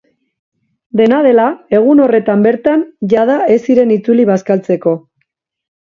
Dena 1.01 1.19
dela, 1.25 1.45
egun 1.81 2.03
horretan 2.07 2.43
bertan 2.49 2.83
jada 3.15 3.39
ez 3.57 3.61
ziren 3.71 3.97
itzuli 4.01 4.31
bazkaltzeko. 4.35 5.01